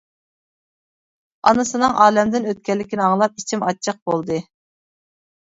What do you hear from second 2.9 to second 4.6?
ئاڭلاپ ئىچىم ئاچچىق بولدى.